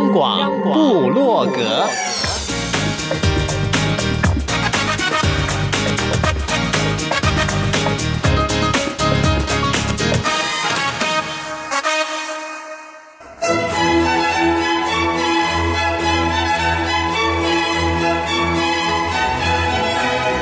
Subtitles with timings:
[0.00, 1.86] 央广布洛格，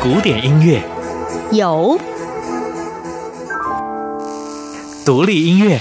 [0.01, 0.81] 古典音乐。
[1.51, 1.99] 有，
[5.05, 5.81] 独立音乐。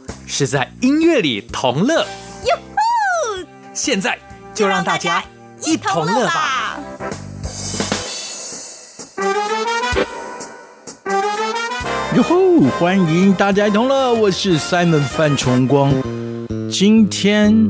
[0.41, 3.45] 是在音乐里同乐，哟吼！
[3.75, 4.17] 现在
[4.55, 5.23] 就让大家
[5.67, 6.79] 一同乐吧！
[12.15, 12.59] 哟吼！
[12.79, 15.93] 欢迎大家一同乐，我是 Simon 范崇光。
[16.71, 17.69] 今天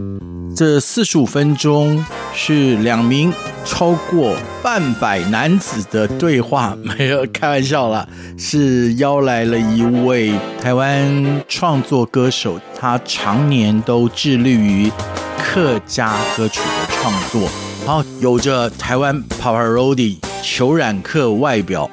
[0.56, 3.34] 这四十五分钟是两名
[3.72, 8.06] 超过半百男子的对话，没有开玩笑啦，
[8.38, 14.92] 是邀来了一位台湾创作歌手，他常年都致力于
[15.38, 17.50] 客家歌曲的创作，
[17.86, 21.90] 好，有着台湾 Papa Roadie 虬髯客外表。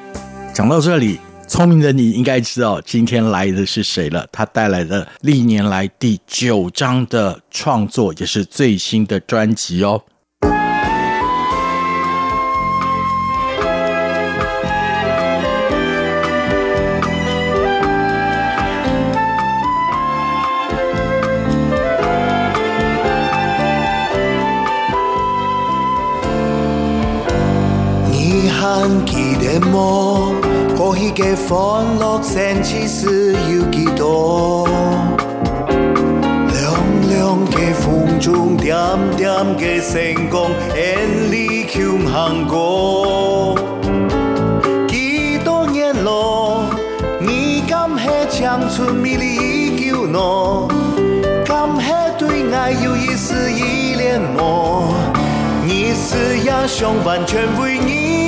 [0.52, 1.20] 讲到这里。
[1.46, 4.26] 聪明的你应该知道今天来的是谁了。
[4.30, 10.02] 他带来的历年来第九张的创作，也是最新的专辑哦。
[31.28, 34.66] 嘅欢乐盛事是有几多？
[35.68, 36.64] 凉
[37.10, 38.74] 凉的风中，点
[39.14, 39.28] 点
[39.58, 43.54] 的星光，眼里穷行过。
[44.88, 46.64] 几多年了，
[47.20, 50.18] 你敢系青春美丽依旧呢？
[51.44, 54.94] 敢系对爱有一丝依恋么？
[55.62, 58.27] 你是英雄，完全为你。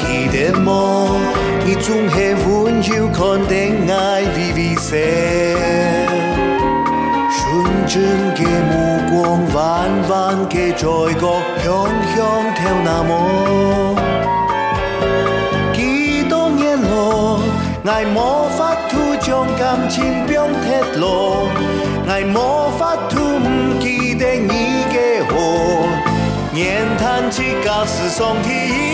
[0.00, 1.20] 记得么？
[1.64, 3.54] 你总系温柔看待
[3.94, 4.96] 爱微微笑，
[7.30, 7.38] 纯
[7.86, 7.94] 真
[8.34, 8.38] 嘅
[8.70, 8.72] 目
[9.08, 9.58] 光，弯
[10.08, 10.10] 弯
[10.48, 10.82] 嘅嘴
[11.14, 11.22] 角，
[11.62, 11.68] 香
[12.14, 12.18] 香
[12.56, 13.10] 跳那么。
[15.74, 15.78] 几
[16.28, 17.40] 多年咯，
[17.84, 21.46] 爱无法度将感情变铁路，
[22.08, 25.32] 爱无法度唔记得你嘅好，
[26.52, 28.89] 念叹起旧时桑田。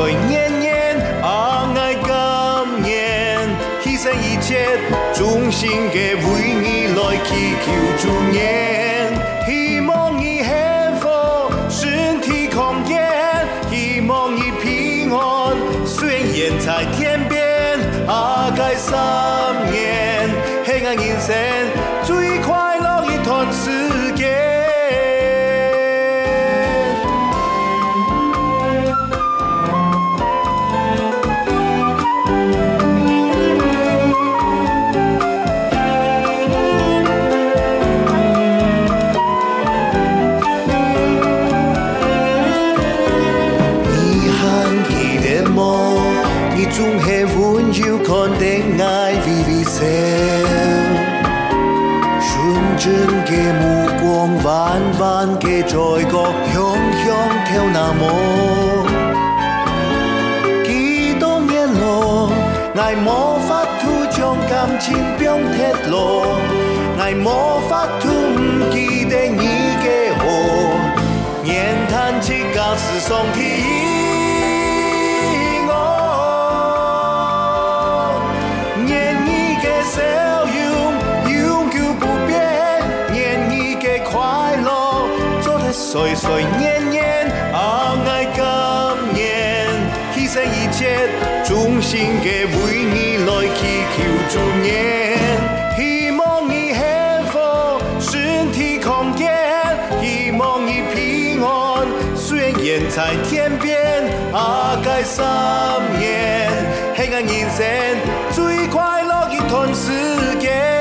[0.00, 2.08] 在年年，爱今
[2.82, 3.38] 年，
[3.82, 4.78] 牺牲一切，
[5.12, 7.28] 忠心嘅为你来祈
[7.60, 7.66] 求
[7.98, 8.02] 祝
[8.32, 8.40] 愿，
[52.80, 52.96] 真
[55.38, 55.68] 嘅在
[56.10, 56.14] 角，
[56.50, 56.56] 香
[56.96, 57.06] 香
[57.44, 58.02] 跳那么
[60.64, 62.32] 几多年咯，
[62.74, 63.50] 爱无法
[63.82, 66.24] 度将感情变铁路，
[66.98, 69.44] 爱无法度唔记得你
[69.84, 70.24] 嘅好，
[71.44, 73.26] 念叹起旧时桑
[85.90, 87.02] 岁岁年年
[87.52, 87.58] 爱
[88.06, 89.66] 爱今年
[90.14, 91.08] 牺牲一切
[91.44, 95.18] 衷心地为你来祈求祝年
[95.76, 97.40] 希望你幸福
[97.98, 99.34] 身体康健
[100.00, 105.26] 希望你平安虽然在天边阿盖三
[105.98, 106.48] 年
[106.94, 107.66] 系我人生
[108.30, 110.79] 最快乐的一段时间。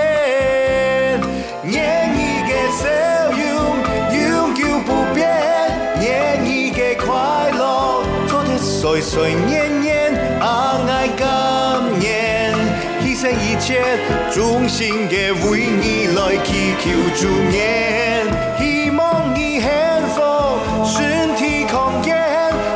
[9.01, 12.53] 岁岁年年，阿爱感念，
[13.01, 13.79] 牺牲一切，
[14.29, 18.25] 衷心的为你来祈求祝愿，
[18.59, 19.69] 希望你幸
[20.13, 20.21] 福，
[20.85, 22.17] 身体康健，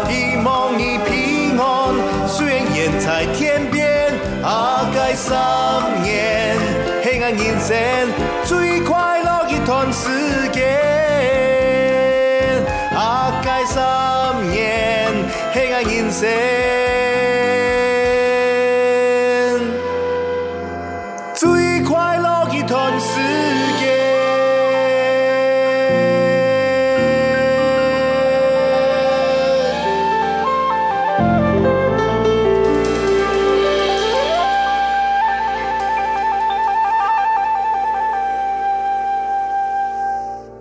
[0.10, 1.94] 希望你平安，
[2.28, 5.36] 虽然远在天边，阿该三
[6.02, 6.56] 年，
[7.04, 7.76] 黑暗人生
[16.14, 16.30] 生。
[21.34, 23.20] 最快乐一段时
[23.80, 23.94] 间。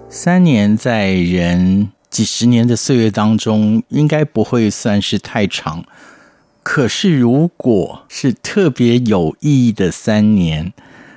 [0.08, 5.84] 三年在人几十年的岁月当中，应该不会算是太长。
[6.62, 10.72] 可是，如果是特别有意义的三年，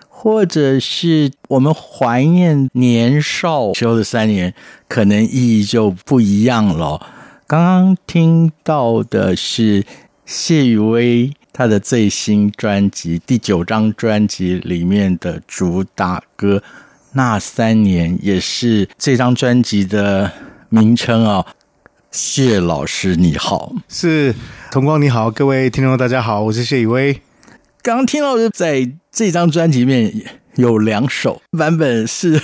[0.10, 4.56] 或者是我们怀念年少时候的三年，
[4.88, 7.06] 可能意义就不一样了。
[7.46, 9.86] 刚刚听到的是
[10.26, 16.58] 谢宇威他的最新专辑第九张专辑里面的主打歌
[17.12, 20.32] 《那三年》，也是这张专辑的
[20.76, 21.46] 名称啊。
[22.12, 24.36] 谢老师你好，是。
[24.72, 27.14] 同光你好，各位听众大家好，我是谢宇威。
[27.82, 30.14] 刚刚听到的，在这张专辑里面
[30.56, 32.42] 有两首版本是。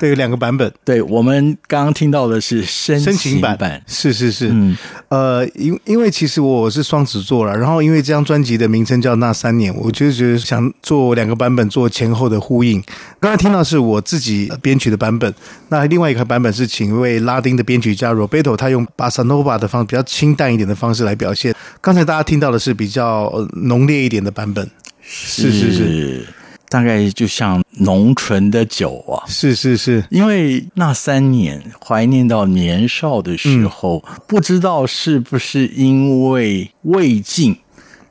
[0.00, 0.72] 对，有两个版本。
[0.82, 4.48] 对，我们刚刚听到的是深情版，是是是。
[4.50, 4.74] 嗯，
[5.08, 12.82] 呃，因因为其实我是双子座了，然后因为这张专辑的名称叫《那三年》，我就觉得想做两个版本做前后的呼应。
[13.20, 15.34] 刚才听到是我自己编曲的版本，
[15.68, 21.54] 那另外一个版本是请一位拉丁的编曲家 Roberto，他用巴萨诺瓦的方比较清淡一点的方式来表现。
[21.82, 23.30] 刚才大家听到的是比较
[23.64, 24.66] 浓烈一点的版本，
[25.02, 26.26] 是是是。
[26.70, 37.56] 大概就像浓醇的酒啊，是是是，因为那三年怀念到年少的时候，嗯、不知道是不是因为未尽，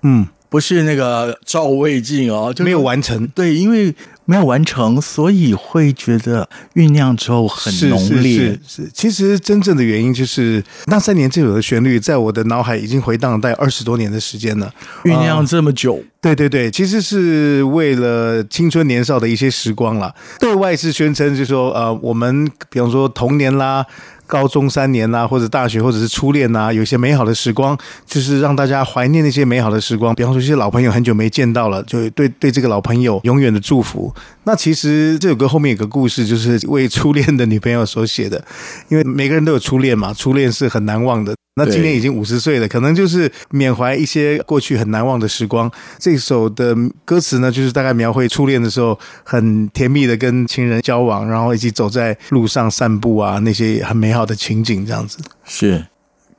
[0.03, 3.95] 嗯，不是那个赵未尽哦，就没有完成，对，因为。
[4.25, 8.37] 没有完成，所以会觉得酝酿之后很浓烈。
[8.63, 14.71] 是是其实真正的原因就是那三年这首的旋律在我的脑海已经回荡了大概二十多年的时间了，
[15.03, 15.95] 酝酿这么久。
[15.95, 20.13] 呃，对对对，其实是为了青春年少的一些时光了。
[20.39, 23.83] 对外是宣称，就是说呃，我们比方说童年啦。
[24.29, 30.13] 高中三年呐、或者大学，或者是初恋呐、有一些美好的时光，就是让大家怀念那些美好的时光。
[30.13, 34.13] 比方说，一些老朋友很久没见到了，就对对这个老朋友永远的祝福。
[34.43, 38.45] 那其实这首歌后面有个故事，就是为初恋的女朋友所写的，
[38.89, 41.33] 因为每个人都有初恋嘛，初恋是很难忘的。
[41.59, 45.69] 那今年已经五十岁了，可能就是缅怀一些过去很难忘的时光。
[45.97, 46.73] 这首的
[47.03, 55.17] 歌词呢，就是大概描绘初恋的时候很甜蜜的跟情人交往，然后一起走在路上散步啊，那些很美好的情景，这样子。
[55.43, 55.85] 是，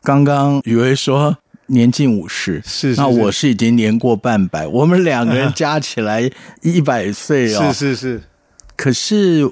[0.02, 6.30] 刚刚雨薇说年近五十，是，是，那我是已经年过半百，我们两个人 加起来
[6.62, 8.22] 一百岁哦，是是是，
[8.74, 9.50] 可是。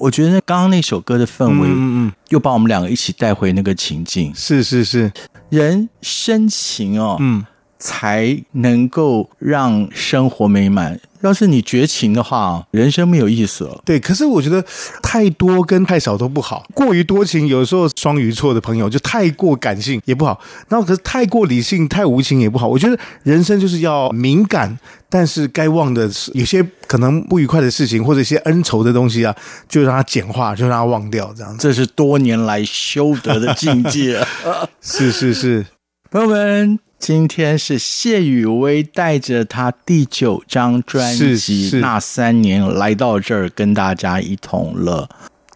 [0.00, 4.32] 我觉得刚刚那首歌的氛围，嗯嗯，又把我们两个一起带回那个情境。
[4.34, 5.12] 是是是，
[5.50, 7.44] 人深情哦，嗯，
[7.80, 11.00] 才能够让生活美满。
[11.22, 13.82] 要是你绝情的话，人生没有意思了。
[13.84, 14.64] 对，可是我觉得
[15.02, 16.64] 太多跟太少都不好。
[16.72, 20.40] 过于多情，有时候双鱼座的朋友就太过感性也不好。
[20.68, 22.66] 然后可是太过理性、太无情也不好。
[22.66, 24.78] 我觉得人生就是要敏感，
[25.10, 29.36] 但是该忘的有些可能不愉快的事情，或者一些恩仇的东西啊，
[29.68, 31.30] 就让它简化，就让它忘掉。
[31.36, 34.26] 这样，这是多年来修得的境界。
[34.80, 35.66] 是是是，
[36.10, 36.89] 朋友们。
[37.00, 45.08] 今天是谢雨薇带着他第九张专辑《那三年》来到这儿，跟大家一同乐。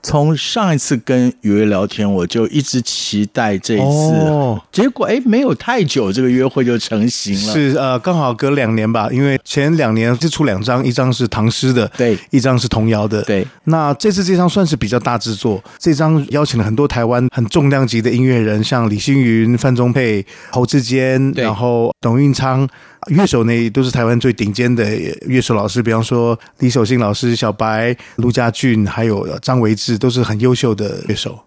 [0.04, 7.52] 从上一次跟雨薇聊天，我就一直期待这一次，哦、结果哎，没有太久，这个约会就成型了。
[7.54, 13.46] 是呃，刚好隔两年吧，因为前两年就出两张，一张是唐诗的，对，一张是童谣的，对。
[13.64, 22.68] 那这次这张算是比较大制作，这张邀请了很多台湾很重量级的音乐人，像李星云、范仲沛、侯志坚，然后董运昌。
[23.08, 24.84] 乐手呢，都是台湾最顶尖的
[25.26, 31.38] 乐手老师，比方说李守信老师、小白、陆家俊，还有张维志，都是很优秀的乐手。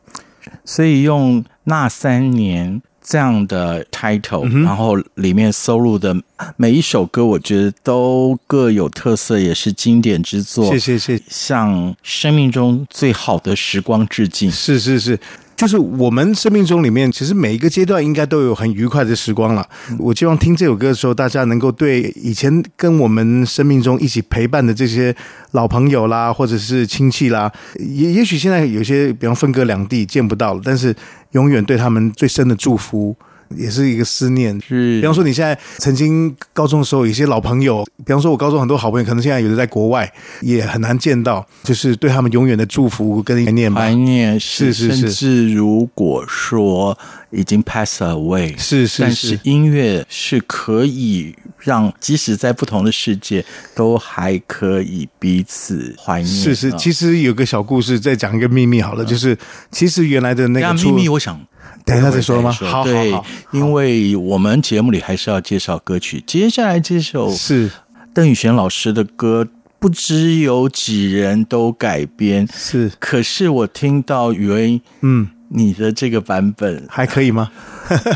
[0.63, 6.15] 所以用那三年这样的 title，、嗯、然后里面收录的
[6.55, 10.65] 每一首歌，我觉得都各有特色，也是经典之作。
[10.65, 14.49] 谢谢谢谢，向生命中最好的时光致敬。
[14.51, 15.19] 是是是。
[15.57, 19.67] 就是我们生命中里面，其实每一个阶段应该都有很愉快的时光了。
[19.97, 25.13] 我希望听这首歌的时候，大家能够对以前跟我们生命中一起陪伴的这些
[25.53, 30.95] 老朋友啦，或者是亲戚啦，也也许现在有些比方分隔两地见不到了，但是
[31.31, 33.15] 永远对他们最深的祝福。
[33.56, 35.00] 也是一个思念，是。
[35.00, 40.12] 比方说，你现在曾经高中的时候，有些老朋友，比方说，我高中很多好朋友，可能现在有的在国外，
[40.42, 43.82] 也很难见到，就是对他们永远的祝福跟怀念吧。
[43.82, 46.98] 怀念是是是，甚至如果说
[47.32, 53.44] 已经 pass away，是是是，但是音乐是可以让即使在不同的世界，
[53.75, 56.27] 都还可以彼此怀念。
[56.27, 59.38] 是是，其实有个小故事，再讲一个秘密好了，嗯、就是
[59.72, 61.39] 其实原来的那个秘密，我想。
[61.88, 62.51] 等一下再说吗？
[62.51, 63.13] 好，对，
[63.51, 66.22] 因为我们节目里还是要介绍歌曲。
[66.27, 67.72] 接下来这首是
[68.13, 69.48] 邓雨贤老师的歌，
[69.79, 72.91] 不知有几人都改编，是。
[73.00, 77.50] 可是我听到雨薇，嗯，你的这个版本还可以吗？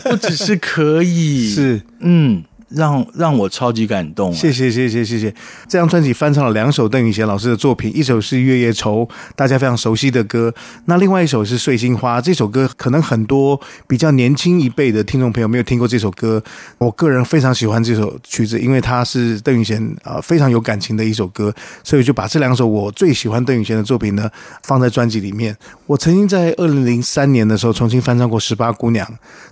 [0.04, 2.44] 不只是可以， 是，嗯。
[2.74, 5.30] 让让我超级感动，谢谢谢谢谢谢。
[5.68, 10.54] 这张专辑翻唱了两首邓雨贤老师的作品，一首是《月夜愁》，大家非常熟悉的歌。
[10.86, 16.42] 那另外一首是《碎心花》，这首歌可能很多比较年轻一辈的听众朋友没有听过这首歌。
[16.78, 24.30] 我个人非常喜欢这首曲子，因为它是邓雨贤啊非常有感情的一首歌，所以就把这两首我最喜欢邓雨贤的作品呢
[24.64, 25.56] 放在专辑里面。
[25.86, 29.06] 我曾经在二零零三年的时候重新翻唱过《十八姑娘》，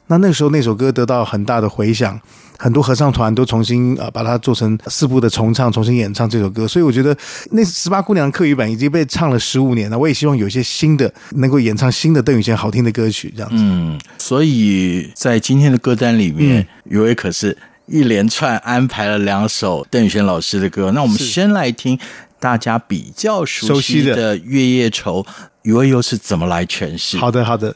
[0.07, 2.19] 那那时候那首歌得到很大的回响。
[2.59, 7.17] 很多合唱团都重新啊把它做成四部的重唱，重新演唱这首歌，所以我觉得
[7.51, 9.97] 那十八姑娘的客语版已经被唱了十五年了。
[9.97, 13.55] 我也希望有一些新的能够演唱新的邓雨贤好听的歌曲，这样子。
[13.57, 20.91] 嗯，所以在今天的歌单里面，雨薇可是一连串安排了两首邓雨贤老师的歌。
[20.91, 21.97] 那我们先来听
[22.41, 25.23] 大家比较熟悉的《月夜愁》，
[25.61, 27.17] 余威又是怎么来诠释？
[27.17, 27.73] 好的，好的。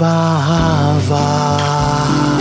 [0.00, 2.38] 哇哇，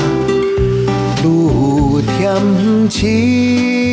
[1.24, 3.91] 露天晴，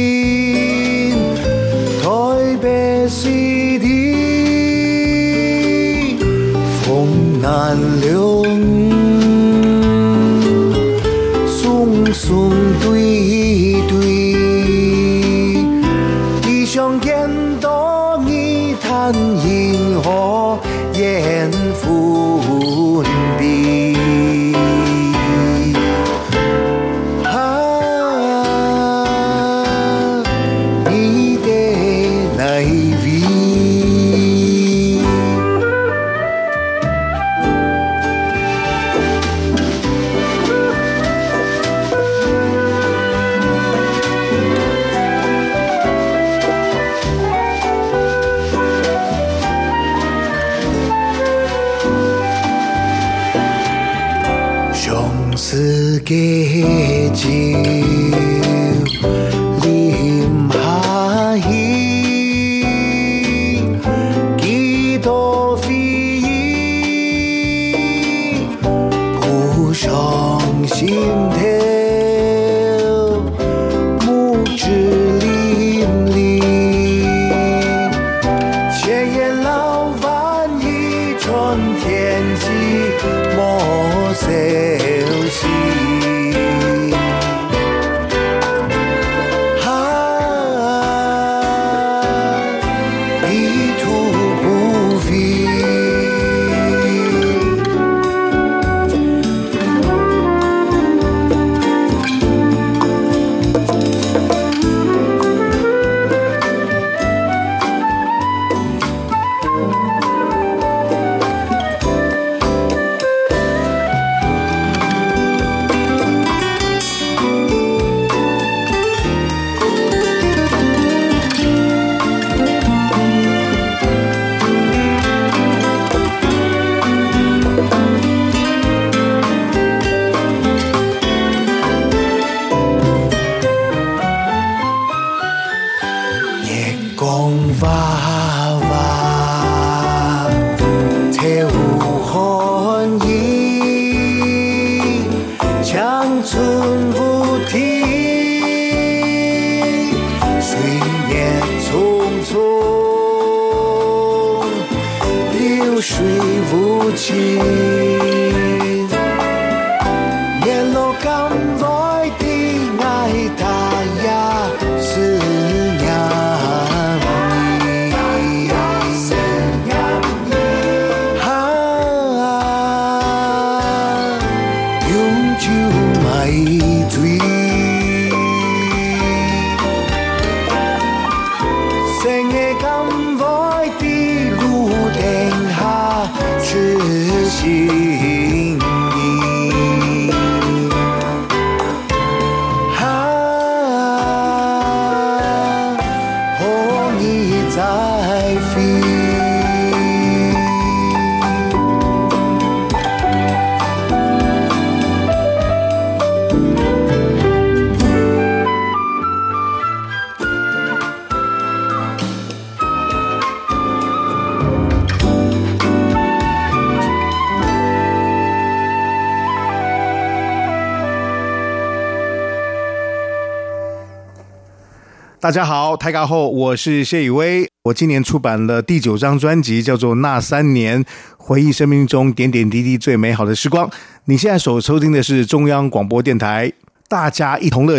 [225.28, 227.46] 大家好，台卡后，我是谢宇威。
[227.64, 230.82] 我今年出版了第九张专辑，叫做《那三年》，
[231.18, 233.70] 回忆生命中点点滴滴最美好的时光。
[234.06, 236.50] 你现在所收听的是中央广播电台，
[236.88, 237.78] 大家一同乐。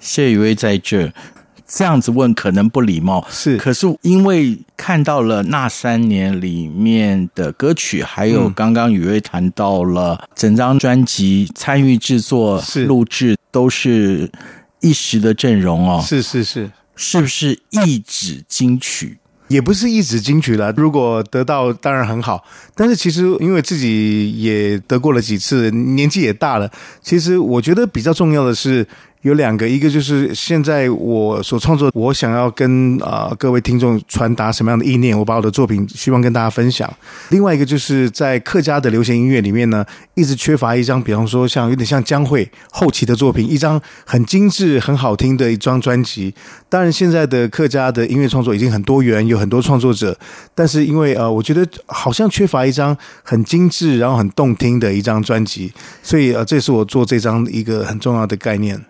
[0.00, 1.12] 谢宇威在这，
[1.66, 14.32] 这样子问可能不礼貌， 是，可是因为看到了那三年里面的歌曲，还有刚刚宇威谈到了整张专辑参与制作、是录制都是。
[14.82, 19.16] 一时的阵容哦，是是是，是不是一指金曲？
[19.48, 20.70] 也不是一指金曲了。
[20.72, 26.70] 如果得到当然很好，但是其实因为自己也得过了几次，年纪也大了。
[27.02, 28.86] 其实我觉得比较重要的是。
[29.22, 36.92] 有两个，一个就是现在我所创作，我想要跟啊、各位听众传达什么样的意念，我把我的作品希望跟大家分享。
[37.30, 46.34] 另外一个就是在客家的流行音乐里面呢，一直缺乏一张，比方说像有点像江蕙后期的作品，一张很精致、很好听的一张专辑。
[46.68, 50.18] 当然，现在的客家的音乐创作已经很多元，有很多创作者，
[50.52, 58.84] 但是因为呃，我觉得好像缺乏一张很精致、然后很动听的一张专辑，所以呃，这是我做这张一个很重要的概念。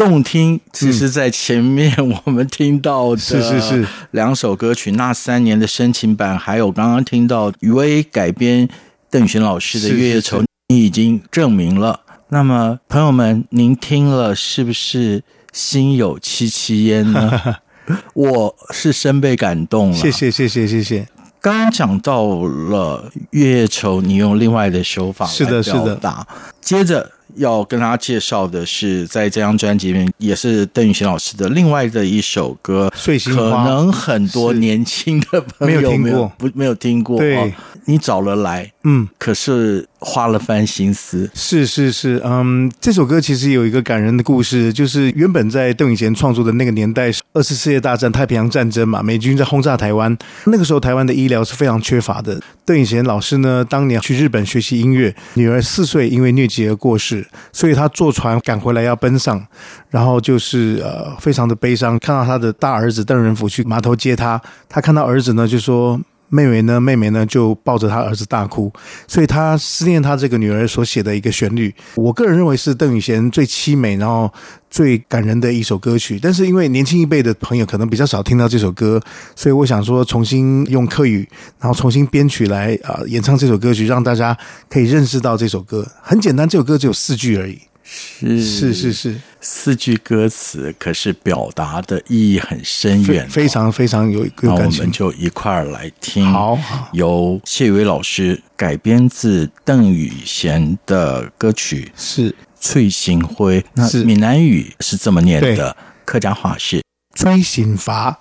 [0.00, 8.66] 动听，其实，在前面我们听到的是是是两首歌曲，那三年的深情版，还有刚刚听到余威改编
[9.10, 12.00] 邓雨贤老师的《月夜愁》，你已经证明了。
[12.30, 17.56] 那么，朋友们，您听了是不是心有戚戚焉呢？
[18.14, 19.94] 我是深被感动了。
[19.94, 21.06] 谢谢谢谢谢谢。
[21.42, 26.26] 刚刚讲到了《月夜愁》，你用另外的手法是的，是的。
[26.62, 27.10] 接着。
[27.36, 37.18] 要跟大家介绍的是，在这张专辑里面，也是邓雨贤老师的另外的一首歌《碎心花》，可能很多年轻的朋友没有不没有听过。
[37.18, 37.52] 对、哦，
[37.84, 41.30] 你找了来，嗯，可是花了番心思。
[41.34, 52.40] 是是是，嗯，这首歌其实有一个感人的故事，就是原本在邓颖贤创作的那个年代，二次世界大战、太平洋战争嘛，美军在轰炸台湾，那个时候台湾的医疗是非常缺乏的。
[52.64, 57.26] 邓颖贤老师呢，当年去日本学习音乐，女儿四岁因为疟疾而过世。
[57.52, 59.44] 所以他坐船赶回来要奔丧，
[59.90, 68.72] 然后就是呃非常的悲伤，看到他的大儿子邓仁甫去码头接他，他看到儿子呢就说妹妹呢，妹妹呢就抱着她儿子大哭，
[69.06, 74.32] 所以她思念她这个女儿所写的一个旋律，我个人认为是邓雨贤最凄美，然后。
[74.70, 79.00] 最感人的一首歌曲，但是因为年轻一辈的朋友可能比较少听到这首歌，
[79.34, 84.38] 所以我想说重新用客语，然后重新编曲来啊、呃、演唱这首歌曲，让大家
[84.68, 85.84] 可以认识到这首歌。
[86.00, 87.58] 很简单，这首歌只有四句而已。
[87.92, 88.92] 是是是。
[88.92, 94.80] 是，四句歌词，可是表达的意义很深远，非常非常有有感情。
[94.80, 96.58] 我们就一块儿来听，好，
[96.92, 102.34] 由谢伟老师改编自邓雨贤的歌曲是。
[102.62, 105.74] 翠星辉，那闽南语是这么念的，
[106.04, 106.82] 客家话是。
[107.14, 108.20] 翠心花。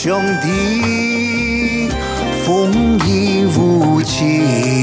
[0.00, 1.88] 兄弟，
[2.44, 4.77] 风雨无情。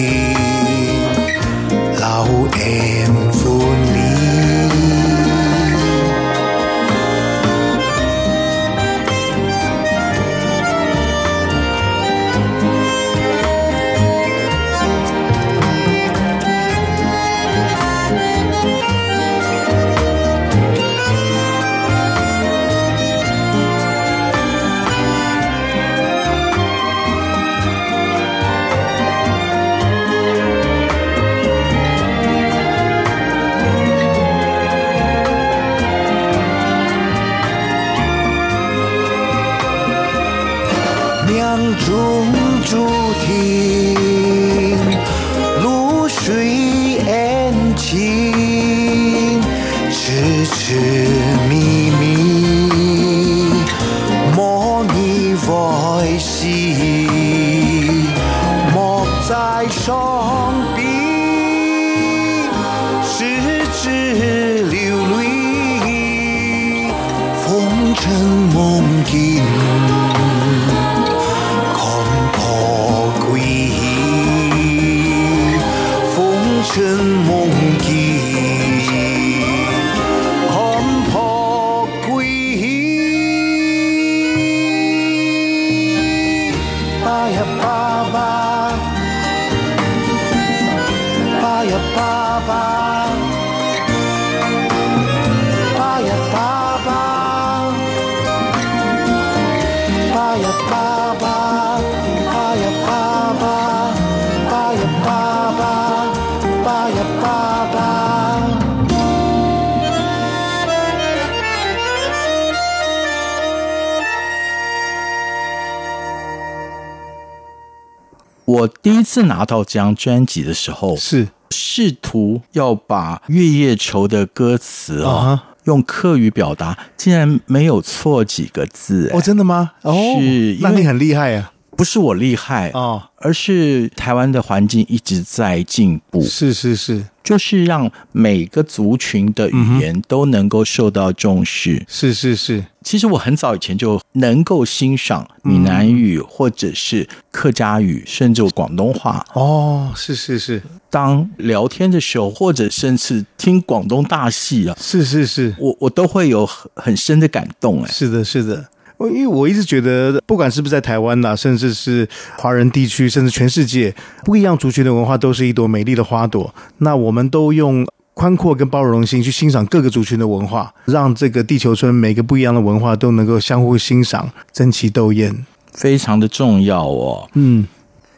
[119.05, 129.71] 次拿到这张专辑的时候，是试图要把《月夜愁》的歌词啊、用客语表达，竟然没有错几个字、欸哦，真的吗？
[129.83, 131.51] 哦，是那你很厉害啊！
[131.75, 141.83] 不是我厉害哦，而是台湾的环境一直在进步，是是是就是让每个族群的语言都能够受到重视。
[141.87, 149.25] 是是是，其实我很早以前就能够欣赏闽南语，或者是客家语，甚至广东话。
[149.33, 157.83] 哦，是是是当聊天的时候，或者甚至听广东大戏啊，是是是我我都会有很很深的感动。
[157.83, 158.65] 哎，是的，是的。
[158.97, 166.53] 我因为我一直觉得，不管是不是在台湾呐、啊，甚至是华人地区，甚至全世界，不一样族群的文化都是一朵美丽的花朵。
[166.77, 177.29] 那我们都用宽阔跟包容的心去欣赏各个族群的文化，让这个地球村每个不一样的文化都能够相互欣赏，争奇斗艳，非常的重要哦。
[177.33, 177.67] 嗯，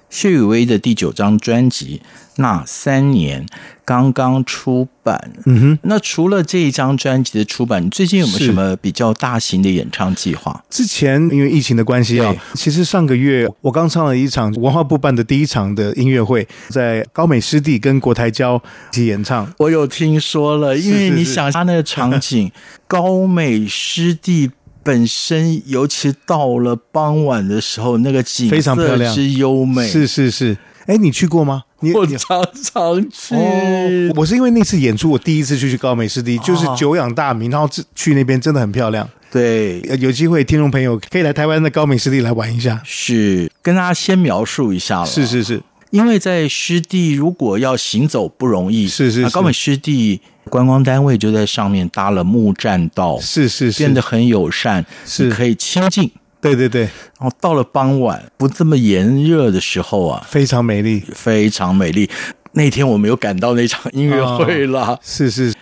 [0.10, 2.02] 谢雨薇的第九张专辑
[2.38, 3.46] 《那三年》
[3.84, 5.32] 刚刚出版。
[5.46, 10.63] 嗯哼，那除了这一张专辑的出版，你最近有没有什么比较大型的演唱计划？
[10.70, 19.52] 之前因为疫情的关系啊，其实上个月我刚唱了一场文化部办的第一场的音乐会，在高美湿地跟国台交一起演唱。
[19.58, 22.52] 我有听说了，因为你想他那个场景，
[22.88, 24.52] 高美湿地
[24.88, 31.63] 本身，尤其到了傍晚的时候，那个景非常漂亮色之优美，是是是，哎，你去过吗？
[31.93, 33.36] 我常常去。
[33.36, 39.06] 哦，我是因为那次演出，我第一次去去高美湿地，就是哦久仰大名，然后去那边真的很漂亮。
[39.30, 42.82] 对，呃有机会，听众朋友可以来台湾的高美湿地来玩一下。
[42.86, 45.06] 是跟大家先描述一下了。
[45.06, 50.19] 是是是，因为在湿地，如果要行走不容易，是是是那高美湿地
[50.50, 56.12] 观光单位就在上面搭了木栈道，是是是，变得很友善，是可以亲近。
[56.39, 56.82] 对对对，
[57.19, 61.04] 然后到了傍晚不这么炎热的时候啊，非常美丽。
[61.13, 62.10] 非常美丽。
[62.54, 65.54] 那天我没有赶到那场音乐会了，是是，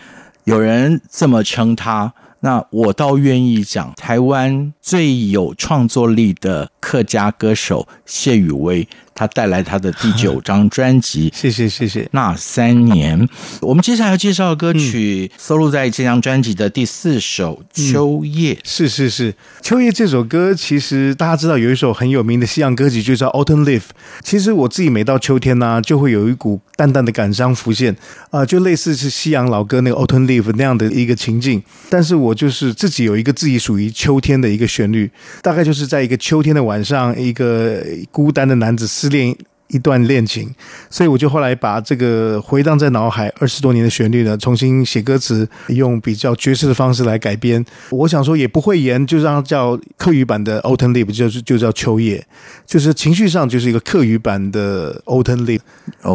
[0.43, 11.32] 有人这么称他，那我倒愿意讲，台湾最有创作力的客家歌手谢宇威，他带来他的第九张专辑。
[11.34, 12.08] 谢谢谢谢。
[12.12, 13.28] 那三年，
[13.62, 18.54] 我们接下来要介绍的歌曲收录在这张专辑的第四首《秋叶》。
[18.63, 23.80] 是是是，《秋叶》这首歌其实大家知道有一首很有名的西洋歌曲，就叫《Autumn Leaf》。
[24.21, 27.93] 其实我自己每到秋天呢、啊，就会有一股淡淡的感伤浮现
[28.30, 31.63] 啊、呃，就类似是西洋老歌那个《Autumn Leaf》那样的一个情境。
[31.89, 35.10] 但是我就是自己有一个自己属于秋天的一个旋律，
[35.41, 39.35] 大概就是在一个秋天的晚上，一个孤单的男子失恋。
[39.69, 40.47] 一段恋情，
[40.91, 47.65] 所以我就后来把这个回荡在脑海二十多年的旋律呢，重新写歌词，用比较爵士的方式来改编。
[47.89, 52.23] 我想说也不会言，就让它叫客语版的 Autumn Leaf，就是就叫秋叶，
[52.67, 55.61] 就是情绪上就是一个客语版的 Autumn Leaf。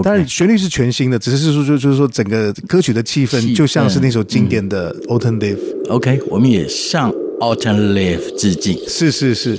[0.04, 5.58] 但是旋律是全新的，只是说就就是说整个歌曲的气氛就像是那首经典的 Autumn Leaf。
[5.88, 8.78] OK，我们也向 Autumn Leaf 致敬。
[8.86, 9.58] 是是是。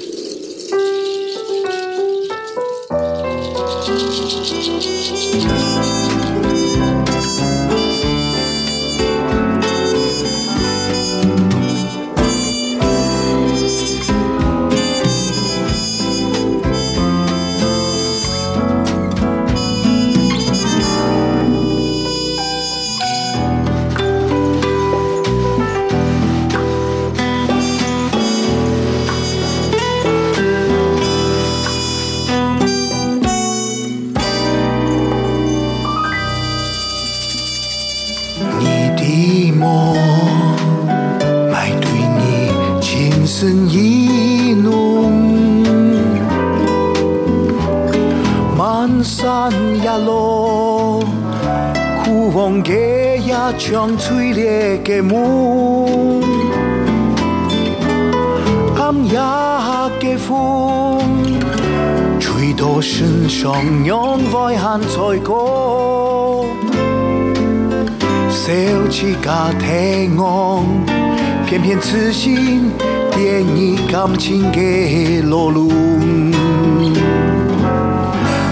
[71.91, 72.71] 痴心
[73.11, 75.69] 惦念感情的路路。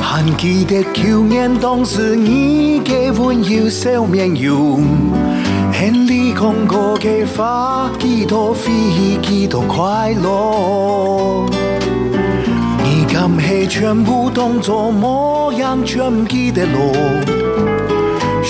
[0.02, 4.84] 还记得去年当时你的温柔笑面容，
[5.72, 8.70] 眼里看过的花，几多飞，
[9.22, 11.46] 几多快乐。
[12.84, 17.39] 你敢系全部当作模样，全唔记得咯。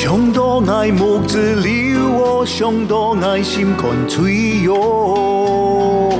[0.09, 6.11] 上多爱木子留我，上多爱心肝脆弱，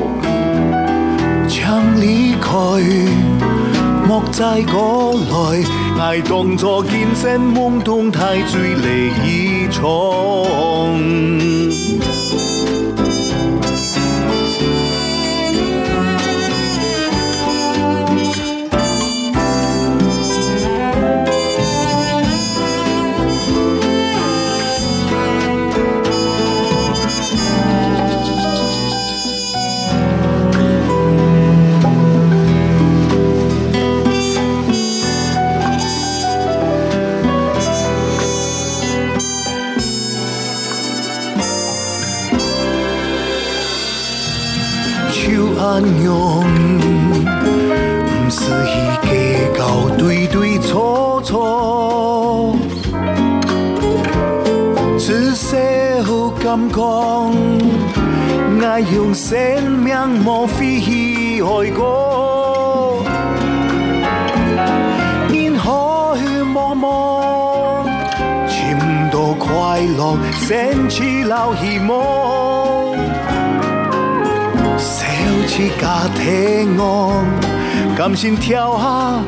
[1.48, 2.54] 将离开。
[4.08, 5.64] 莫再过来，
[6.00, 9.90] 爱当作见证梦中太醉离一场。
[58.80, 59.38] 爱用生
[59.84, 63.04] 命莫非爱过，
[65.34, 66.16] 任何
[66.46, 67.84] 茫茫，
[68.48, 68.78] 寻
[69.12, 72.00] 到快乐，升起老希望。
[75.78, 77.22] 家庭我
[77.98, 79.22] 甘心跳下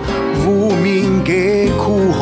[0.48, 2.21] 无名的苦海，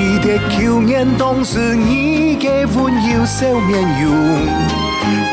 [0.00, 4.10] 记得去年当时你的温柔笑面容，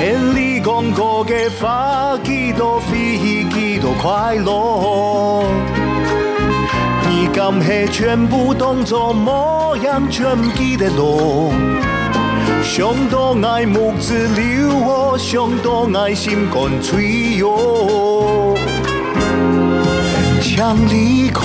[0.01, 5.45] 眼里讲过的话几多飞，几多快乐，
[7.09, 11.49] 你敢系全部当作模样，全唔记得咯。
[12.61, 18.57] 上多爱木子留我，上多爱心肝脆弱。
[20.41, 21.41] 请离开，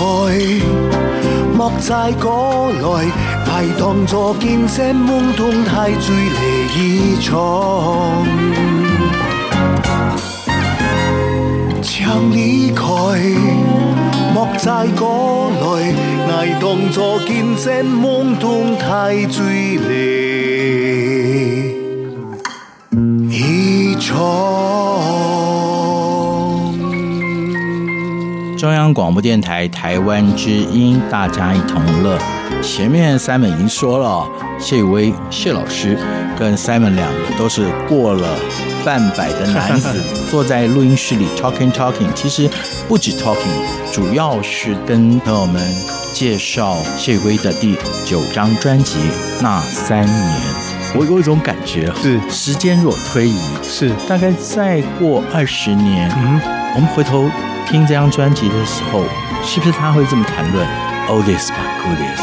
[1.62, 3.06] 莫再过来，
[3.46, 6.40] 爱当作见证梦中太醉了
[6.76, 8.26] 一场。
[11.80, 12.84] 请离开，
[14.34, 15.94] 莫再过来，
[16.34, 19.82] 爱当作见证梦中太醉了。
[28.62, 32.16] 中央广播电台台湾之音，大家一同乐。
[32.62, 34.24] 前面 Simon 已经说了，
[34.56, 35.98] 谢宇威谢老师
[36.38, 38.38] 跟 Simon 两个都是过了
[38.84, 42.12] 半百的男子， 坐在录音室里 talking talking。
[42.14, 42.48] 其实
[42.86, 45.60] 不止 talking，主要是跟朋友们
[46.12, 49.00] 介绍谢宇威的第九张专辑
[49.40, 50.40] 《那三年》。
[50.94, 56.38] 我有一种感觉，是时间若推移，是大概再过二十年，嗯，
[56.74, 57.30] 我们回头
[57.66, 59.02] 听这张专辑的时候，
[59.42, 60.66] 是不是他会这么谈论
[61.08, 62.22] ？Oldest but goodest。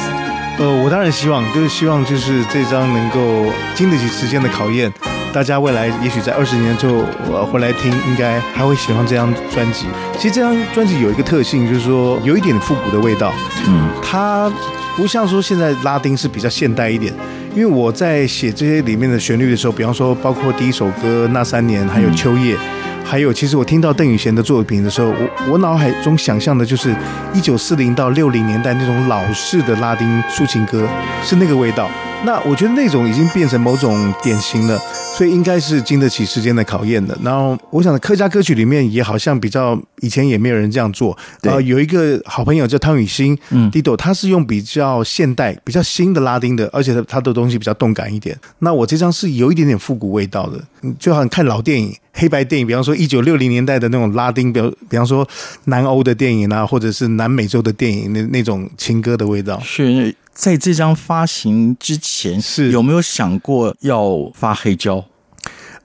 [0.60, 4.92] 呃，我当然希望，就是希望就是这张能够经得起时间的考验。
[5.34, 9.88] 大家未来也许在二十年之后我回来听，应该还会喜欢这张专辑。
[10.18, 13.34] 其实这张专辑有一个特性，就是说有一点复古的味道。
[13.68, 14.52] 嗯，它
[14.96, 17.12] 不像说现在拉丁是比较现代一点。
[17.56, 22.56] 因为我在写这些里面的旋律的时候，比方说包括第一首歌《那三年》，还有《秋叶》，
[23.04, 26.96] 还有其实我听到邓雨贤的作品的时候，我我脑海中想象的就是
[27.34, 30.88] 一九四零到六零年代那种老式的拉丁抒情歌，
[31.24, 31.90] 是那个味道。
[32.26, 34.78] 那我觉得那种已经变成某种典型了，
[35.16, 37.18] 所以应该是经得起时间的考验的。
[37.24, 41.18] 然后我想客家歌曲里面也好像比较以前也没有人这样做。
[41.44, 48.38] 呃，有一个好朋友叫汤雨欣，嗯，Dido，他是用比较现代、比较新的拉丁的，而且他他的东西比较动感一点。
[48.60, 50.62] 那我这张是有一点点复古味道的，
[51.00, 55.28] 就好像看老电影、黑白电影，比方说一九六零年代的那种拉丁，比比方说
[55.66, 60.14] 南欧的电影啊，或者是南美洲的电影那那种情歌的味道是。
[60.32, 65.04] 在这张发行之前，是有没有想过要发黑胶？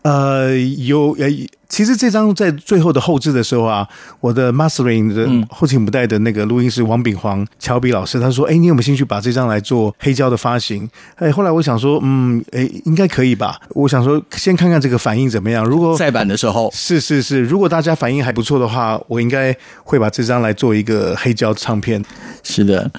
[0.04, 1.26] 呃，有，呃，
[1.66, 3.88] 其实这张在最后的后置的时候啊，
[4.20, 10.86] 我的 mastering 的后勤母带的那个录音师王炳煌、乔比老师，他说：“哎，你有没有兴趣把这张来做黑胶的发行？”
[11.16, 13.58] 哎，后来我想说，嗯，哎，应该可以吧？
[13.70, 15.64] 我想说，先看看这个反应怎么样。
[15.64, 22.04] 如果再版的时候，是是是，如果大家反应还不错的话，我应该会把这张来做一个黑胶唱片。
[22.42, 22.90] 是的，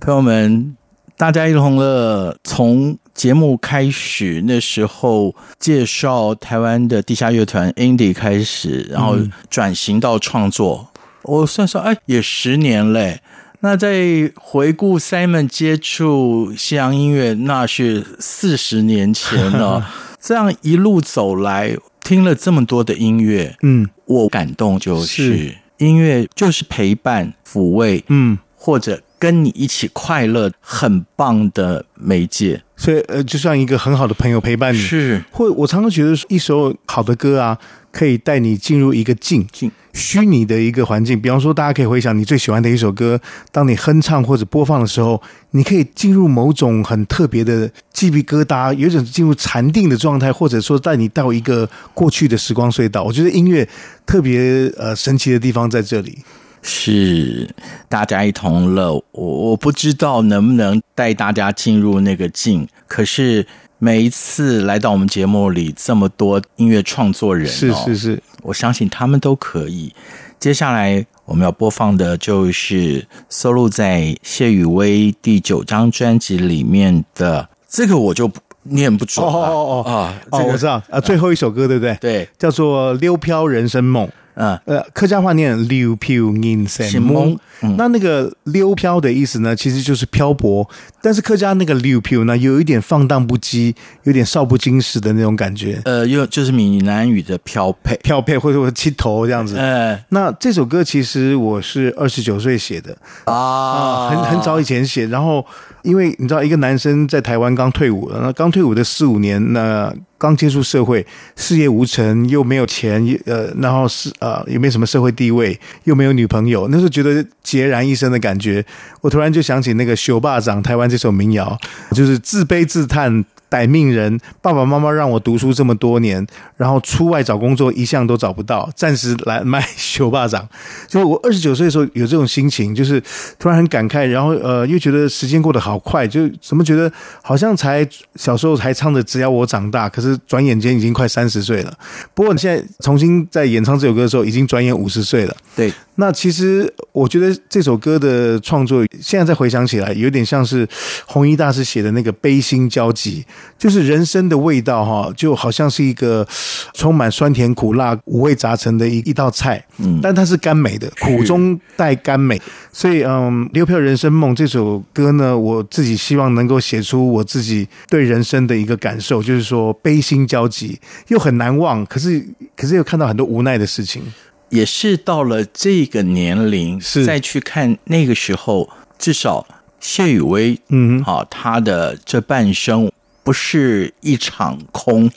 [0.00, 0.76] 朋友们。
[1.14, 9.18] 大家一同乐，从节目开始那时候介绍台湾的地下乐团 Indie 开始，然后
[9.50, 13.20] 转型到创作，嗯、我算算，哎，也十年嘞。
[13.60, 19.86] 那在回顾 Simon 接触西洋音乐，那是四十年前了。
[20.20, 29.00] 这样一路走来，听了这么多的音乐，嗯，我感动就是，是音乐就是陪伴、抚慰，嗯，或者。
[29.22, 34.78] 跟你一起快乐，很棒的媒介，所以呃，就像一个很好的朋友陪伴你。
[34.78, 37.56] 是，或我常常觉得一首好的歌啊，
[37.92, 41.20] 可以带你进入一个境境虚拟的一个环境。
[41.20, 43.20] 比方说，大家可以回想你最喜欢的一首歌，
[43.52, 53.04] 当你哼唱或者播放的时候，你可以进入某种很特别的鸡皮疙瘩，有一种进入禅定的状态，或者说带你到一个过去的时光隧道。
[53.04, 53.68] 我觉得音乐
[54.04, 56.18] 特别呃神奇的地方在这里。
[56.62, 57.48] 是
[57.88, 62.66] 大家一同乐，我我不知道能不能带大家进入那个境。
[62.86, 63.46] 可是
[63.78, 69.92] 每一次来到我们节目里，这么多音乐创作人，是是是，我相信他们都可以。
[70.38, 78.30] 接下来我们要播放的就是收录在谢宇威第九张专辑里面的这个，我就
[78.62, 79.32] 念不准了。
[79.32, 81.96] 哦哦哦啊，这个我知道啊，最后一首歌对不对？
[82.00, 84.06] 对，叫做《溜飘人生梦》。
[84.34, 87.36] 呃呃，客家话念溜飘人生梦，
[87.76, 90.68] 那那个溜飘的意思呢，其实就是漂泊。
[91.00, 95.80] 但是客家那个溜飘呢，有一点放荡不羁，有点少不经事的那种感觉。
[95.84, 99.56] 呃，又就是闽南语的漂配，漂配或者说七头这样子。
[99.56, 105.06] 呃，那这首歌其实我是二十九岁写的啊，呃，很很早以前写。
[105.08, 105.44] 然后
[105.82, 111.04] 因为你知道，一个男生在台湾刚退伍了，那刚退伍的四五年，那刚接触社会，
[111.36, 118.64] 事业无成，又没有钱，呃，然后是呃，也没什么社会地位，又没有女朋友，那时候觉得孑然一身的感觉。
[119.00, 121.58] 我突然就想起那个《学霸长》台湾这首民谣，
[121.90, 123.24] 就是自卑自叹。
[123.52, 126.26] 歹命人，爸爸妈妈让我读书这么多年，
[126.56, 130.48] 然后出外找工作一向都找不到，暂时来卖 修巴掌。
[130.88, 132.98] 就我二十九岁的时候有这种心情，就是
[133.38, 136.90] 突然很感慨，然后呃又觉得时间过得好快，就怎么觉得
[137.22, 141.76] 好像才小时候还唱着只要我长大，可是转眼间已经快三十岁了。
[142.14, 145.36] 不过你现在重新在演唱这首歌的时候，已经转眼五十岁了。
[145.54, 145.70] 对。
[145.96, 150.66] 那其实我觉得这首歌的创作，现在再回想起来，有点像是
[151.04, 153.22] 弘一大师写的那个悲心交集，
[153.58, 156.26] 就是人生的味道哈，就好像是一个
[156.74, 162.40] 充满酸甜苦辣五味杂陈的一一道菜，嗯，但它是甘美的， 苦中带甘美，
[162.72, 170.78] 所以嗯，《六票人生梦》这首歌呢，我自己希望能够写出我自己对人生的一个感受，就是说悲心交集，
[171.08, 172.24] 又很难忘，可是
[172.56, 174.02] 可是又看到很多无奈的事情。
[174.50, 177.06] 也是到了这个年龄，是。
[177.06, 178.68] 再去看那个时候，
[178.98, 179.46] 至少
[179.80, 182.92] 谢雨薇，嗯，好，他的这半生
[183.22, 185.10] 不是一场空，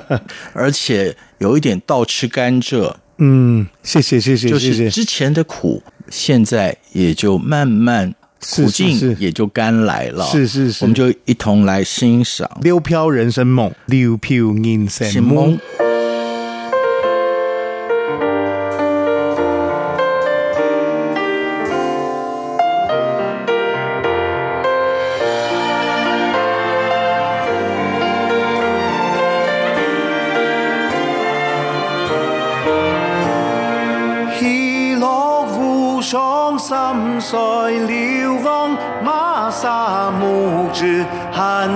[0.52, 2.94] 而且有一点倒吃甘蔗。
[3.18, 10.24] 嗯，谢谢谢谢，就是之前的苦，现在也就慢慢苦尽，也就甘来了。
[10.26, 13.68] 是是是，我们就一同来欣赏《溜飘人生梦》。
[13.86, 15.58] 溜飘人生梦。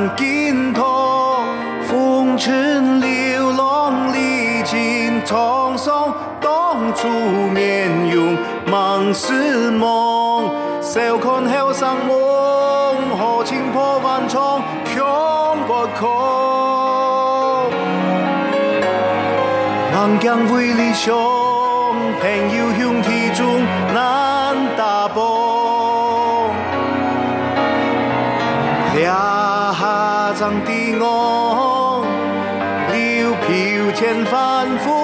[0.05, 1.39] 汉荆头，
[1.89, 8.37] 风尘流浪历尽沧桑，当初面容
[8.67, 10.51] 梦似梦，
[10.83, 16.11] 笑看后生梦，豪情破万重，强不空，
[19.95, 21.15] 望江为理想，
[22.21, 23.65] 朋友兄弟中
[30.45, 30.71] 张的
[31.01, 32.05] 我，
[32.93, 35.04] 溜飘千帆风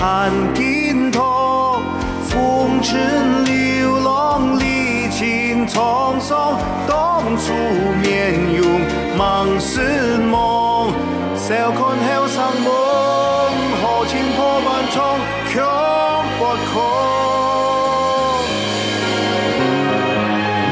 [0.00, 1.76] 之汉荆头，
[2.24, 7.52] 风尘流浪历尽沧桑，当初
[8.00, 8.80] 面容
[9.18, 10.90] 梦似梦，
[11.36, 12.72] 笑看后生梦，
[13.82, 15.04] 豪情破万重，
[15.52, 15.60] 强
[16.38, 16.40] 不
[16.72, 16.80] 空，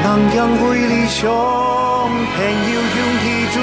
[0.03, 2.41] 南疆为理想，朋
[2.73, 3.61] 友兄弟中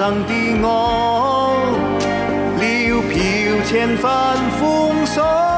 [0.00, 0.32] 俩张的
[0.62, 1.60] 我，
[2.58, 5.49] 留飘千帆风霜。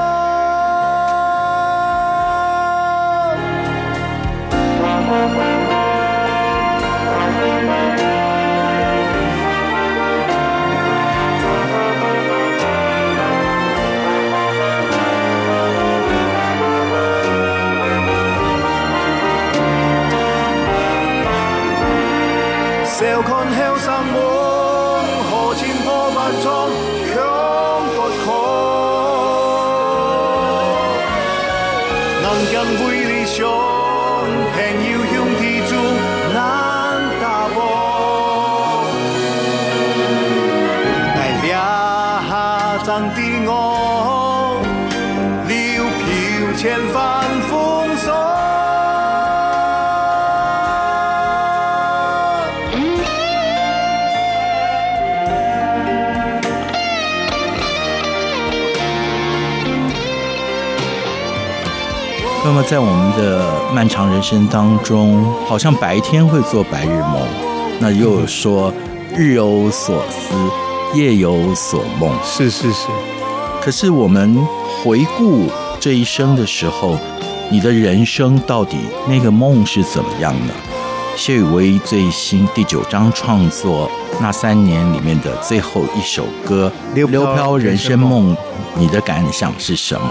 [62.73, 63.45] 在我们的
[63.75, 67.20] 漫长人生当中，好像白天会做白日梦，
[67.79, 68.73] 那又有说
[69.14, 70.35] 日有所思，
[70.95, 72.11] 夜有所梦。
[72.25, 72.87] 是是是。
[73.61, 74.35] 可是我们
[74.83, 76.97] 回顾这一生的时候，
[77.51, 80.55] 你的人生到底那个梦是怎么样呢？
[81.14, 88.35] 谢雨薇最新第九章创作那三年里面的最后一首歌《溜飘人生梦》，
[88.77, 90.09] 你的感想是什么？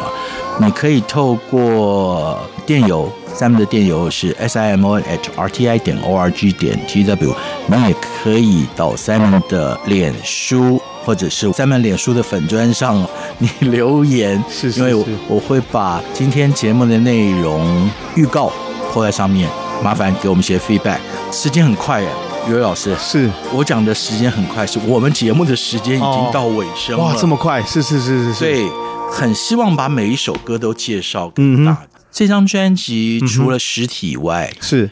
[0.64, 2.38] 你可以透过
[2.68, 7.34] 电邮，Simon 的电邮是 simon at rti 点 org 点 tw。
[7.66, 13.04] 你也可以到 Simon 的脸书，或者是 Simon 脸书的粉砖上，
[13.40, 18.52] 你留言，是是是，因为我我会把今天节目的内容预告
[18.94, 19.50] 铺在上面，
[19.84, 21.00] 麻烦给我们一些 feedback。
[21.32, 22.08] 时间很快耶，
[22.48, 27.04] 宇威老师，是我讲的时间很快，是我们节目的时间已经到尾声了。
[27.04, 27.64] 哇，这么快？
[27.64, 28.40] 是是是是是。
[28.46, 28.72] 对。
[29.12, 31.82] 很希望把每一首歌都介绍给大家。
[32.12, 34.90] 这张专辑除了实体以外，是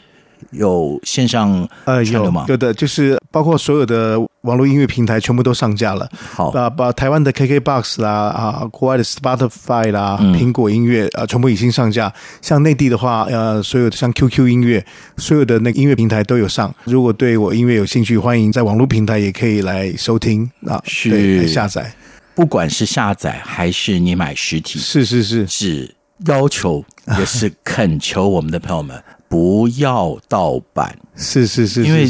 [0.52, 2.44] 有线上呃有吗？
[2.48, 6.08] 有的，就是包括所有的网络音乐平台全部都上架了。
[6.32, 12.10] 好，啊，把台湾的 KKBOX 啦，啊，国外的 Spotify 啦，嗯苹果音乐啊，全部已经上架。
[12.40, 14.84] 像内地的话，呃，所有的像 QQ 音乐，
[15.18, 16.74] 所有的那个音乐平台都有上。
[16.84, 21.92] 如果对我音乐有兴趣，欢迎在网络平台也可以来收听啊，是对来下载。
[22.40, 26.82] 不管是下载还是你买实体，是是是，只要求
[27.18, 30.98] 也是恳求我们的朋友们不要盗版。
[31.14, 32.08] 是是是，因为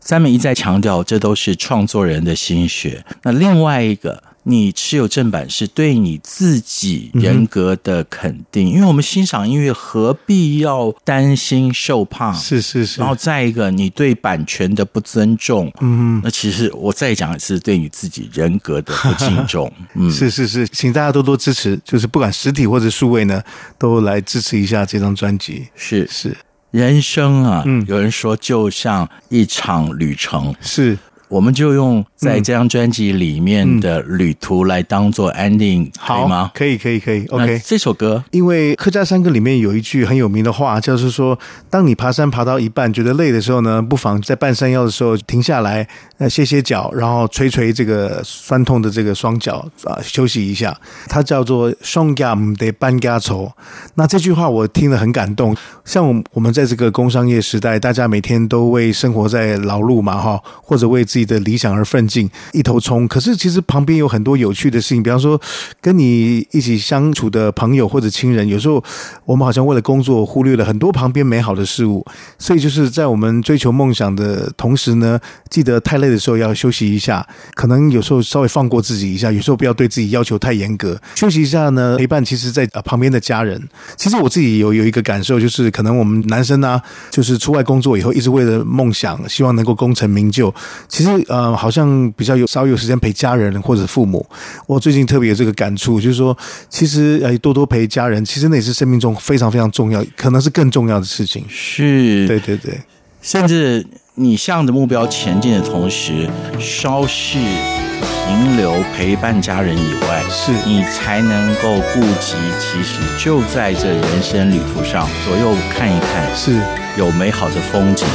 [0.00, 3.04] 三美一再强调，这都是创作人的心血。
[3.22, 12.32] 那另外一个，你持有正版是对你自己人格的肯定，因为我们欣赏音乐何必要担心受怕？
[12.32, 23.42] 是是是，然后再一个，你对版权的不尊重，嗯，那其实我再讲一次，对你自己人格的不敬重， 嗯，是是是，请大家多多支持，就是不管实体或者数位呢，
[23.76, 25.66] 都来支持一下这张专辑。
[25.74, 26.06] 是。
[26.08, 26.36] 是。
[26.72, 27.84] 人生啊，嗯。
[27.88, 30.98] 有人说就像一场旅程，是，
[31.28, 36.50] 我们就用在这张专辑里面的旅途来当做 ending，、可以好吗？
[36.54, 37.60] 可以可以可以，OK。
[37.64, 45.86] 这首歌因为客家山歌里面有一句很有名的话，就是说，当你爬山爬到一半觉得累的时候呢，不妨在半山腰的时候停下来，
[46.18, 50.76] 呃，歇歇脚，然后捶捶这个酸痛的这个双脚啊，休息一下。
[51.08, 53.50] 它叫做“双脚唔得半家愁”。
[53.94, 55.56] 那这句话我听了很感动。
[55.84, 63.08] 像我我们在这个工商业时代，大家每天都为生活在劳碌嘛，哈，或者为自自己的理想而奋进，一头冲。
[63.08, 65.40] 可是其实旁边有很多有趣的事情，比方说
[65.80, 68.84] 跟你一起相处的朋友或者亲人，有时候
[69.24, 72.04] 我们好像为了工作忽略了很多旁边美好的事物。
[72.38, 81.00] 所以就是在我们追求梦想的同时呢，记得太累的时候要休息一下，可能有时候稍微放过自己一下，有时候不要对自己要求太严格。
[81.14, 83.58] 休息一下呢，陪伴其实在呃旁边的家人。
[83.96, 86.78] 其实我自己有有一个感受，就是可能我们男生呢、
[87.10, 90.54] 就是出外工作以后，一直为了梦想，希望能够功成名就。
[90.88, 94.24] 其实呃，好像比较有少有时间陪家人或者父母。
[94.66, 96.36] 我最近特别有这个感触，就是说，
[96.68, 101.44] 其实呃多多陪家人，其实那也是生命中非常非常重要，可能是更重要的事情。
[101.48, 102.80] 是，对对对，
[103.20, 106.28] 甚至你向着目标前进的同时，
[106.58, 110.52] 稍事停留陪伴家人以外，是。
[110.66, 116.60] 你才能够顾及，其实就在这人生旅途上，左右看一看，是，
[116.98, 118.06] 有美好的风景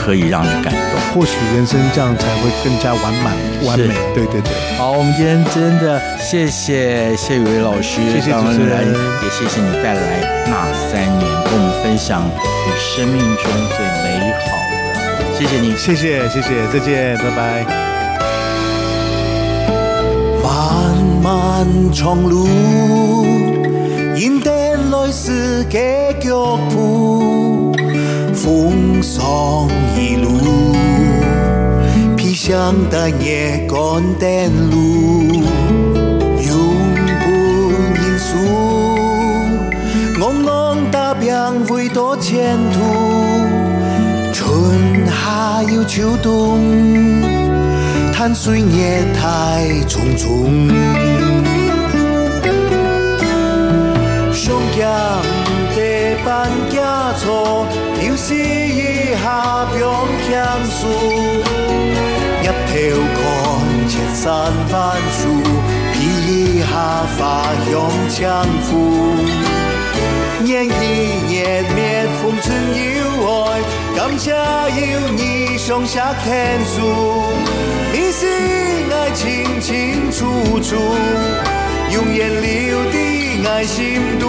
[0.00, 0.80] 可以让你感动。
[1.12, 3.36] 或许人生这样才会更加完满
[3.66, 3.88] 完美。
[4.14, 8.86] 对对对，好，我们今天真的谢谢谢宇威老师，谢谢当主持人
[9.22, 10.00] 也谢谢你带来
[10.46, 13.44] 那三年，跟我们分享你生命中
[13.76, 14.72] 最美好的。
[15.36, 15.76] 谢谢你。
[15.76, 17.66] 谢谢谢谢，再见，拜拜。
[20.42, 20.48] 漫
[21.22, 22.46] 漫长路，
[24.16, 24.50] 引得
[24.90, 27.59] 来世嘅脚步，
[28.42, 30.74] 风霜一路，
[32.16, 33.78] 披上大夜赶
[34.18, 36.50] 灯路，永
[37.20, 37.26] 不
[38.00, 38.30] 言输，
[40.22, 41.36] 昂昂踏遍
[41.68, 42.80] 许多前途，
[44.32, 46.58] 春夏又秋冬。
[48.14, 50.70] 看岁月太匆匆，
[54.32, 54.88] 上江
[56.20, 57.66] 的半家错，
[58.00, 59.82] 丢失一下变
[60.26, 60.86] 强数，
[62.42, 62.74] 一条
[63.16, 63.18] 看
[63.88, 64.24] 千山
[64.70, 65.20] 万树，
[65.92, 66.66] 披一下
[67.16, 67.18] 花
[67.66, 67.68] 香
[68.08, 68.18] 江
[68.66, 68.70] 湖，
[70.42, 70.68] 年一
[71.28, 72.88] 年灭风尘有
[73.26, 73.60] 爱，
[73.96, 76.76] 感谢有你上下天数。
[77.92, 78.26] 你是
[78.92, 80.76] 爱清清楚楚，
[81.92, 84.28] 永远留的爱心度。